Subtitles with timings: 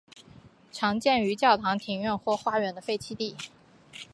[0.71, 3.37] 常见于教堂庭院或花园的废弃地。